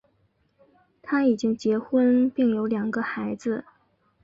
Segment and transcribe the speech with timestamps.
[1.03, 3.65] 他已经结婚并有两个孩子。